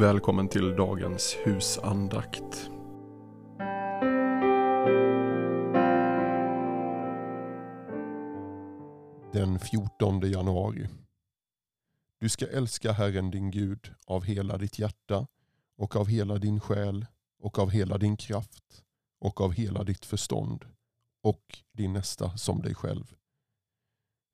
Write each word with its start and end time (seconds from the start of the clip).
Välkommen 0.00 0.48
till 0.48 0.76
dagens 0.76 1.36
husandakt. 1.44 2.70
Den 9.32 9.58
14 9.58 10.20
januari. 10.20 10.88
Du 12.18 12.28
ska 12.28 12.46
älska 12.46 12.92
Herren 12.92 13.30
din 13.30 13.50
Gud 13.50 13.94
av 14.06 14.24
hela 14.24 14.58
ditt 14.58 14.78
hjärta 14.78 15.26
och 15.76 15.96
av 15.96 16.06
hela 16.06 16.38
din 16.38 16.60
själ 16.60 17.06
och 17.38 17.58
av 17.58 17.70
hela 17.70 17.98
din 17.98 18.16
kraft 18.16 18.84
och 19.20 19.40
av 19.40 19.52
hela 19.52 19.84
ditt 19.84 20.04
förstånd 20.04 20.64
och 21.22 21.58
din 21.72 21.92
nästa 21.92 22.36
som 22.36 22.62
dig 22.62 22.74
själv. 22.74 23.14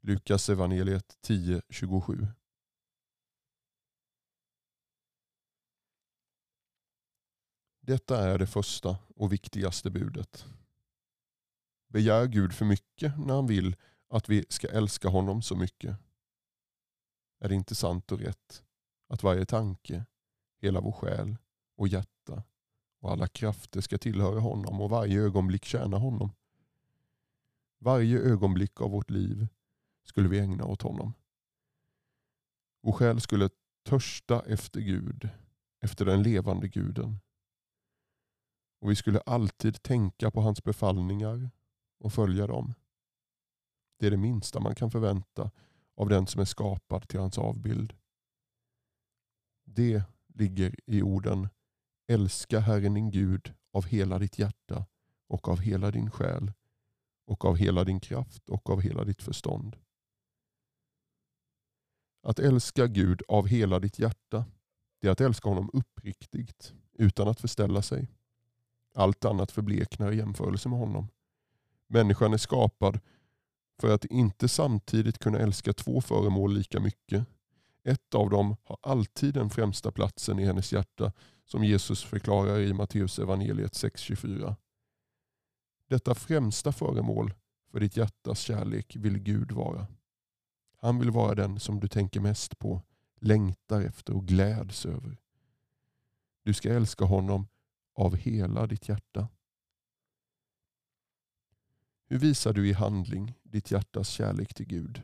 Lukas 0.03 0.48
evangeliet 0.48 1.19
10.27 1.27 2.27
Detta 7.87 8.29
är 8.29 8.38
det 8.38 8.47
första 8.47 8.98
och 9.16 9.33
viktigaste 9.33 9.91
budet. 9.91 10.47
Begär 11.88 12.27
Gud 12.27 12.52
för 12.52 12.65
mycket 12.65 13.19
när 13.19 13.34
han 13.34 13.47
vill 13.47 13.77
att 14.09 14.29
vi 14.29 14.45
ska 14.48 14.69
älska 14.69 15.09
honom 15.09 15.42
så 15.42 15.56
mycket? 15.56 15.97
Är 17.41 17.48
det 17.48 17.55
inte 17.55 17.75
sant 17.75 18.12
och 18.12 18.19
rätt 18.19 18.65
att 19.09 19.23
varje 19.23 19.47
tanke, 19.47 20.05
hela 20.61 20.80
vår 20.80 20.92
själ 20.92 21.37
och 21.77 21.89
hjärta 21.89 22.42
och 23.00 23.11
alla 23.12 23.28
krafter 23.28 23.81
ska 23.81 23.98
tillhöra 23.98 24.41
honom 24.41 24.81
och 24.81 24.91
varje 24.91 25.20
ögonblick 25.20 25.64
tjäna 25.64 25.98
honom? 25.98 26.33
Varje 27.78 28.19
ögonblick 28.19 28.81
av 28.81 28.91
vårt 28.91 29.11
liv 29.11 29.47
skulle 30.03 30.28
vi 30.28 30.39
ägna 30.39 30.64
åt 30.64 30.83
honom. 30.83 31.14
Vår 32.83 32.92
själ 32.92 33.20
skulle 33.20 33.50
törsta 33.83 34.42
efter 34.47 34.81
Gud, 34.81 35.28
efter 35.81 36.05
den 36.05 36.22
levande 36.22 36.69
guden. 36.69 37.20
Och 38.85 38.91
vi 38.91 38.97
skulle 38.97 39.21
alltid 39.21 39.83
tänka 39.83 40.31
på 40.31 40.41
hans 40.41 40.65
befallningar 40.65 41.51
och 41.99 42.13
följa 42.13 42.47
dem. 42.47 42.75
Det 43.99 44.07
är 44.07 44.11
det 44.11 44.17
minsta 44.17 44.61
man 44.61 44.75
kan 44.75 44.91
förvänta 44.91 45.51
av 45.97 46.09
den 46.09 46.27
som 46.27 46.41
är 46.41 46.45
skapad 46.45 47.09
till 47.09 47.21
hans 47.21 47.39
avbild. 47.39 47.93
Det 49.65 50.03
ligger 50.27 50.75
i 50.87 51.03
orden 51.03 51.49
Älska 52.07 52.61
Herren 52.61 52.95
din 52.95 53.11
Gud 53.11 53.55
av 53.73 53.85
hela 53.85 54.19
ditt 54.19 54.39
hjärta 54.39 54.87
och 55.29 55.49
av 55.49 55.61
hela 55.61 55.91
din 55.91 56.11
själ 56.11 56.53
och 57.27 57.45
av 57.45 57.57
hela 57.57 57.85
din 57.85 58.01
kraft 58.01 58.49
och 58.49 58.71
av 58.71 58.81
hela 58.81 59.05
ditt 59.05 59.23
förstånd. 59.23 59.77
Att 62.23 62.39
älska 62.39 62.87
Gud 62.87 63.23
av 63.29 63.47
hela 63.47 63.79
ditt 63.81 63.99
hjärta, 63.99 64.45
det 65.01 65.09
är 65.09 65.12
att 65.12 65.21
älska 65.21 65.49
honom 65.49 65.71
uppriktigt, 65.73 66.75
utan 66.93 67.29
att 67.29 67.41
förställa 67.41 67.83
sig. 67.83 68.09
Allt 68.95 69.25
annat 69.25 69.53
förbleknar 69.53 70.12
i 70.12 70.17
jämförelse 70.17 70.69
med 70.69 70.78
honom. 70.78 71.09
Människan 71.87 72.33
är 72.33 72.39
skapad 72.39 73.00
för 73.81 73.95
att 73.95 74.05
inte 74.05 74.48
samtidigt 74.48 75.19
kunna 75.19 75.39
älska 75.39 75.73
två 75.73 76.00
föremål 76.00 76.55
lika 76.55 76.81
mycket. 76.81 77.27
Ett 77.84 78.15
av 78.15 78.31
dem 78.31 78.56
har 78.65 78.78
alltid 78.83 79.34
den 79.34 79.50
främsta 79.50 79.92
platsen 79.92 80.39
i 80.39 80.45
hennes 80.45 80.72
hjärta 80.72 81.12
som 81.45 81.65
Jesus 81.65 82.05
förklarar 82.05 82.61
i 82.61 82.72
Matteus 82.72 83.19
evangeliet 83.19 83.72
6.24. 83.72 84.55
Detta 85.89 86.15
främsta 86.15 86.72
föremål 86.72 87.34
för 87.71 87.81
ditt 87.81 87.97
hjärtas 87.97 88.41
kärlek 88.41 88.97
vill 88.97 89.19
Gud 89.19 89.53
vara. 89.53 89.87
Han 90.81 90.99
vill 90.99 91.11
vara 91.11 91.34
den 91.34 91.61
som 91.61 91.81
du 91.81 91.88
tänker 91.88 92.21
mest 92.21 92.59
på, 92.59 92.82
längtar 93.21 93.81
efter 93.81 94.16
och 94.16 94.26
gläds 94.26 94.87
över. 94.87 95.16
Du 96.43 96.55
ska 96.55 96.72
älska 96.72 97.05
honom 97.05 97.47
av 97.94 98.16
hela 98.16 98.66
ditt 98.66 98.88
hjärta. 98.88 99.28
Hur 102.06 102.19
visar 102.19 102.53
du 102.53 102.69
i 102.69 102.72
handling 102.72 103.34
ditt 103.43 103.71
hjärtas 103.71 104.09
kärlek 104.09 104.55
till 104.55 104.66
Gud? 104.66 105.03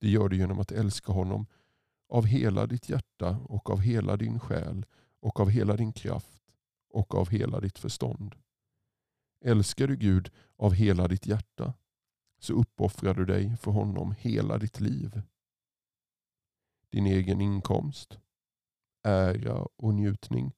Det 0.00 0.08
gör 0.08 0.28
du 0.28 0.36
genom 0.36 0.58
att 0.58 0.72
älska 0.72 1.12
honom 1.12 1.46
av 2.08 2.26
hela 2.26 2.66
ditt 2.66 2.88
hjärta 2.88 3.38
och 3.44 3.70
av 3.70 3.80
hela 3.80 4.16
din 4.16 4.40
själ 4.40 4.86
och 5.20 5.40
av 5.40 5.50
hela 5.50 5.76
din 5.76 5.92
kraft 5.92 6.42
och 6.90 7.14
av 7.14 7.28
hela 7.28 7.60
ditt 7.60 7.78
förstånd. 7.78 8.34
Älskar 9.40 9.86
du 9.86 9.96
Gud 9.96 10.30
av 10.56 10.72
hela 10.72 11.08
ditt 11.08 11.26
hjärta 11.26 11.74
så 12.38 12.52
uppoffrar 12.52 13.14
du 13.14 13.24
dig 13.24 13.56
för 13.56 13.70
honom 13.70 14.14
hela 14.18 14.58
ditt 14.58 14.80
liv. 14.80 15.22
Din 16.90 17.06
egen 17.06 17.40
inkomst, 17.40 18.18
ära 19.02 19.66
och 19.76 19.94
njutning. 19.94 20.52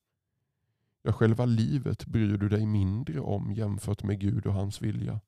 Ja, 1.07 1.13
själva 1.13 1.45
livet 1.45 2.07
bryr 2.07 2.37
du 2.37 2.49
dig 2.49 2.67
mindre 2.67 3.21
om 3.21 3.53
jämfört 3.53 4.03
med 4.03 4.21
Gud 4.21 4.47
och 4.47 4.53
hans 4.53 4.83
vilja. 4.83 5.21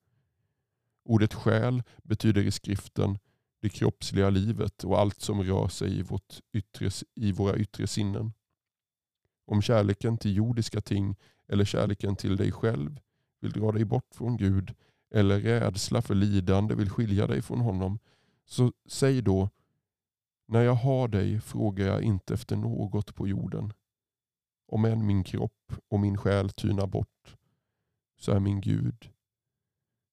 Ordet 1.04 1.34
själ 1.34 1.82
betyder 2.02 2.42
i 2.42 2.50
skriften 2.50 3.18
det 3.60 3.68
kroppsliga 3.68 4.30
livet 4.30 4.84
och 4.84 5.00
allt 5.00 5.20
som 5.20 5.42
rör 5.42 5.68
sig 5.68 5.98
i, 5.98 6.02
vårt 6.02 6.40
yttre, 6.52 6.90
i 7.14 7.32
våra 7.32 7.56
yttre 7.56 7.86
sinnen. 7.86 8.32
Om 9.46 9.62
kärleken 9.62 10.18
till 10.18 10.36
jordiska 10.36 10.80
ting 10.80 11.16
eller 11.48 11.64
kärleken 11.64 12.16
till 12.16 12.36
dig 12.36 12.52
själv 12.52 13.00
vill 13.40 13.52
dra 13.52 13.72
dig 13.72 13.84
bort 13.84 14.14
från 14.14 14.36
Gud 14.36 14.74
eller 15.10 15.40
rädsla 15.40 16.02
för 16.02 16.14
lidande 16.14 16.74
vill 16.74 16.90
skilja 16.90 17.26
dig 17.26 17.42
från 17.42 17.60
honom, 17.60 17.98
så 18.44 18.72
säg 18.86 19.22
då 19.22 19.50
när 20.46 20.62
jag 20.62 20.74
har 20.74 21.08
dig 21.08 21.40
frågar 21.40 21.86
jag 21.86 22.02
inte 22.02 22.34
efter 22.34 22.56
något 22.56 23.14
på 23.14 23.28
jorden. 23.28 23.72
Om 24.68 24.84
än 24.84 25.06
min 25.06 25.24
kropp 25.24 25.72
och 25.88 26.00
min 26.00 26.16
själ 26.16 26.50
tynar 26.50 26.86
bort 26.86 27.36
så 28.16 28.32
är 28.32 28.40
min 28.40 28.60
Gud 28.60 29.10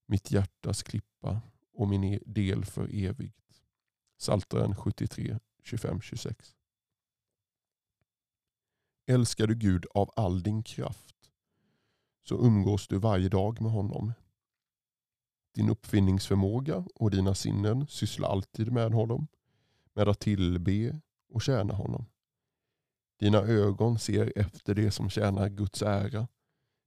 mitt 0.05 0.31
hjärtas 0.31 0.83
klippa 0.83 1.41
och 1.73 1.88
min 1.88 2.03
e-, 2.03 2.19
del 2.25 2.66
för 2.66 2.95
evigt. 2.95 3.63
Saltaren 4.17 4.75
73, 4.75 5.39
25-26. 5.63 6.53
Älskar 9.07 9.47
du 9.47 9.55
Gud 9.55 9.85
av 9.93 10.11
all 10.16 10.43
din 10.43 10.63
kraft 10.63 11.31
så 12.23 12.35
umgås 12.35 12.87
du 12.87 12.97
varje 12.97 13.29
dag 13.29 13.61
med 13.61 13.72
honom. 13.72 14.13
Din 15.53 15.69
uppfinningsförmåga 15.69 16.85
och 16.95 17.11
dina 17.11 17.35
sinnen 17.35 17.87
sysslar 17.87 18.29
alltid 18.29 18.72
med 18.72 18.93
honom, 18.93 19.27
med 19.93 20.09
att 20.09 20.19
tillbe 20.19 21.01
och 21.29 21.41
tjäna 21.41 21.73
honom. 21.73 22.05
Dina 23.19 23.37
ögon 23.37 23.99
ser 23.99 24.33
efter 24.35 24.75
det 24.75 24.91
som 24.91 25.09
tjänar 25.09 25.49
Guds 25.49 25.81
ära. 25.81 26.27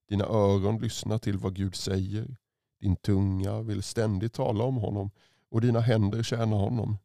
Dina 0.09 0.25
öron 0.25 0.79
lyssnar 0.79 1.19
till 1.19 1.39
vad 1.39 1.55
Gud 1.55 1.75
säger. 1.75 2.37
Din 2.81 2.97
tunga 2.97 3.63
vill 3.63 3.83
ständigt 3.83 4.33
tala 4.33 4.65
om 4.65 4.77
honom 4.77 5.11
och 5.51 5.61
dina 5.61 5.81
händer 5.81 6.23
tjänar 6.23 6.57
honom. 6.57 6.99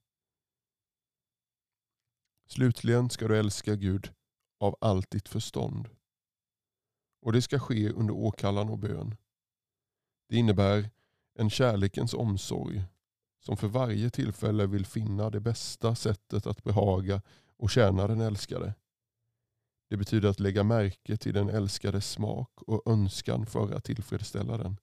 Slutligen 2.48 3.10
ska 3.10 3.28
du 3.28 3.40
älska 3.40 3.76
Gud 3.76 4.14
av 4.60 4.78
allt 4.82 5.12
ditt 5.12 5.30
förstånd. 5.30 5.90
Och 7.22 7.34
det 7.34 7.42
ska 7.42 7.60
ske 7.60 7.90
under 7.90 8.14
åkallan 8.14 8.70
och 8.70 8.80
bön. 8.80 9.16
Det 10.30 10.38
innebär 10.38 10.90
en 11.36 11.50
kärlekens 11.50 12.14
omsorg 12.14 12.84
som 13.40 13.58
för 13.58 13.68
varje 13.68 14.10
tillfälle 14.10 14.68
vill 14.68 14.86
finna 14.86 15.30
det 15.30 15.40
bästa 15.40 15.96
sättet 15.96 16.48
att 16.48 16.64
behaga 16.64 17.22
och 17.58 17.70
tjäna 17.70 18.08
den 18.08 18.22
älskade. 18.22 18.74
Det 19.94 19.98
betyder 19.98 20.30
att 20.30 20.40
lägga 20.40 20.64
märke 20.64 21.18
till 21.18 21.34
den 21.34 21.50
älskades 21.50 22.12
smak 22.12 22.62
och 22.62 22.92
önskan 22.92 23.46
för 23.46 23.74
att 23.74 23.84
tillfredsställa 23.84 24.58
den. 24.58 24.78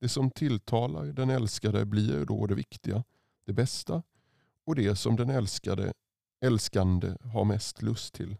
Det 0.00 0.08
som 0.08 0.30
tilltalar 0.30 1.04
den 1.04 1.30
älskade 1.30 1.86
blir 1.86 2.24
då 2.24 2.46
det 2.46 2.54
viktiga, 2.54 3.04
det 3.44 3.52
bästa 3.52 4.02
och 4.66 4.74
det 4.74 4.96
som 4.96 5.16
den 5.16 5.30
älskade, 5.30 5.92
älskande 6.44 7.16
har 7.20 7.44
mest 7.44 7.82
lust 7.82 8.14
till. 8.14 8.36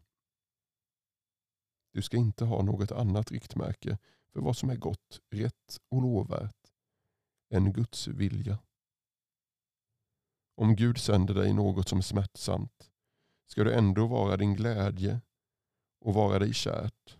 Du 1.93 2.03
ska 2.03 2.17
inte 2.17 2.45
ha 2.45 2.63
något 2.63 2.93
annat 2.93 3.31
riktmärke 3.31 3.99
för 4.33 4.41
vad 4.41 4.57
som 4.57 4.71
är 4.71 4.77
gott, 4.77 5.21
rätt 5.31 5.81
och 5.91 6.03
lovvärt 6.03 6.71
än 7.55 7.73
Guds 7.73 8.09
vilja. 8.09 8.59
Om 10.57 10.77
Gud 10.77 10.99
sänder 10.99 11.35
dig 11.35 11.53
något 11.53 11.89
som 11.89 11.99
är 11.99 12.03
smärtsamt 12.03 12.91
ska 13.47 13.65
det 13.65 13.75
ändå 13.75 14.07
vara 14.07 14.37
din 14.37 14.55
glädje 14.55 15.21
och 16.03 16.15
vara 16.15 16.39
dig 16.39 16.55
kärt. 16.55 17.17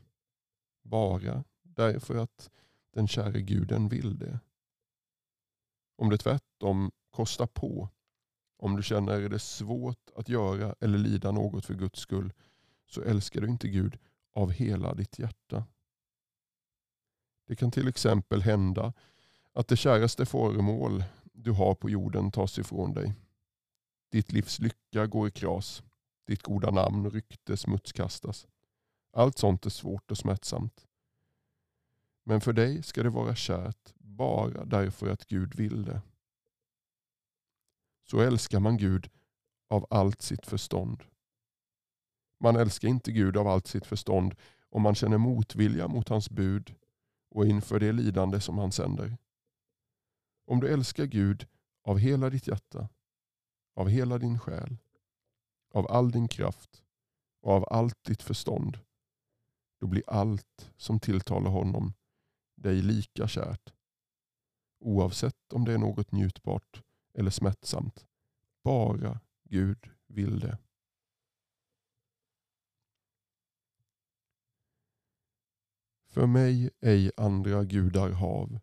Bara 0.83 1.45
därför 1.63 2.17
att 2.17 2.51
den 2.93 3.09
käre 3.09 3.41
guden 3.41 3.89
vill 3.89 4.19
det. 4.19 4.41
Om 5.97 6.11
det 6.11 6.19
tvärtom 6.19 6.91
kostar 7.11 7.47
på, 7.47 7.89
om 8.57 8.77
du 8.77 8.83
känner 8.83 9.29
det 9.29 9.39
svårt 9.39 10.11
att 10.17 10.29
göra 10.29 10.75
eller 10.81 10.99
lida 10.99 11.31
något 11.31 11.65
för 11.65 11.75
Guds 11.75 12.01
skull, 12.01 12.33
så 12.87 13.03
älskar 13.03 13.41
du 13.41 13.49
inte 13.49 13.69
Gud 13.69 13.99
av 14.33 14.51
hela 14.51 14.95
ditt 14.95 15.19
hjärta. 15.19 15.65
Det 17.47 17.57
kan 17.57 17.71
till 17.71 17.89
exempel 17.89 18.43
hända 18.43 18.93
att 19.53 19.69
det 19.69 19.77
käraste 19.77 20.27
föremål 20.27 21.05
du 21.33 21.51
har 21.51 21.75
på 21.75 21.91
jorden 21.91 22.31
tas 22.31 22.59
ifrån 22.59 22.93
dig. 22.93 23.15
Ditt 24.11 24.33
livs 24.33 24.59
lycka 24.59 25.07
går 25.07 25.29
i 25.29 25.31
kras. 25.31 25.83
Ditt 26.27 26.43
goda 26.43 26.71
namn 26.71 27.07
och 27.07 27.13
rykte 27.13 27.57
smutskastas. 27.57 28.47
Allt 29.13 29.39
sånt 29.39 29.67
är 29.67 29.71
svårt 29.71 30.11
och 30.11 30.19
smärtsamt. 30.19 30.87
Men 32.25 32.41
för 32.41 32.53
dig 32.53 32.83
ska 32.83 33.03
det 33.03 33.11
vara 33.11 33.35
kärt 33.35 33.95
bara 33.99 34.65
därför 34.65 35.09
att 35.09 35.27
Gud 35.27 35.55
vill 35.55 35.85
det. 35.85 36.03
Så 38.05 38.21
älskar 38.21 38.61
man 38.61 38.77
Gud 38.77 39.11
av 39.69 39.87
allt 39.91 40.23
sitt 40.23 40.47
förstånd. 40.47 41.05
Man 42.39 42.57
älskar 42.57 42.89
inte 42.89 43.13
Gud 43.13 43.37
av 43.37 43.49
allt 43.49 43.67
sitt 43.67 43.87
förstånd 43.87 44.35
om 44.71 44.83
man 44.83 44.95
känner 44.95 45.19
motvilja 45.19 45.89
mot 45.89 46.09
hans 46.09 46.31
bud 46.31 46.75
och 47.31 47.47
inför 47.47 47.81
det 47.81 47.93
lidande 47.93 48.41
som 48.41 48.59
han 48.59 48.73
sänder. 48.73 49.17
Om 50.47 50.61
du 50.61 50.69
älskar 50.69 51.05
Gud 51.05 51.47
av 51.83 51.99
hela 51.99 52.31
ditt 52.31 52.47
hjärta, 52.47 52.89
av 53.75 53.89
hela 53.89 54.19
din 54.19 54.39
själ, 54.39 54.77
av 55.75 55.91
all 55.91 56.11
din 56.11 56.29
kraft 56.29 56.83
och 57.41 57.53
av 57.53 57.65
allt 57.71 58.05
ditt 58.05 58.23
förstånd, 58.23 58.79
då 59.83 59.89
blir 59.89 60.03
allt 60.07 60.73
som 60.77 61.01
tilltalar 61.01 61.51
honom 61.51 61.93
dig 62.55 62.83
lika 62.83 63.29
kärt. 63.29 63.73
Oavsett 64.81 65.53
om 65.53 65.65
det 65.65 65.73
är 65.73 65.79
något 65.79 66.13
njutbart 66.13 66.83
eller 67.15 67.31
smärtsamt. 67.31 68.07
Bara 68.65 69.21
Gud 69.45 69.91
vill 70.07 70.41
det. 70.41 70.59
För 76.09 76.27
mig 76.27 76.71
ej 76.81 77.11
andra 77.17 77.65
gudar 77.65 78.11
hav. 78.11 78.59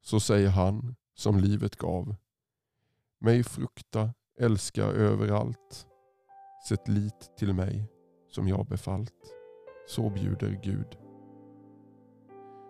Så 0.00 0.20
säger 0.20 0.48
han 0.48 0.96
som 1.14 1.38
livet 1.38 1.76
gav. 1.76 2.16
Mig 3.18 3.44
frukta, 3.44 4.14
älska 4.38 4.82
överallt. 4.84 5.86
Sätt 6.68 6.88
lit 6.88 7.36
till 7.36 7.54
mig 7.54 7.88
som 8.28 8.48
jag 8.48 8.66
befallt. 8.66 9.41
Så 9.92 10.10
bjuder 10.10 10.58
Gud. 10.62 10.98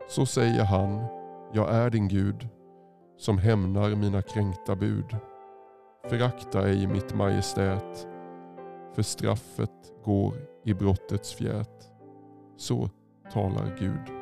Så 0.08 0.26
säger 0.26 0.64
han, 0.64 1.04
jag 1.52 1.74
är 1.74 1.90
din 1.90 2.08
Gud 2.08 2.48
som 3.16 3.38
hämnar 3.38 3.96
mina 3.96 4.22
kränkta 4.22 4.76
bud. 4.76 5.16
Förakta 6.08 6.68
ej 6.68 6.86
mitt 6.86 7.14
majestät, 7.14 8.08
för 8.94 9.02
straffet 9.02 9.92
går 10.04 10.34
i 10.64 10.74
brottets 10.74 11.34
fjät. 11.34 11.92
Så 12.56 12.90
talar 13.32 13.76
Gud. 13.78 14.21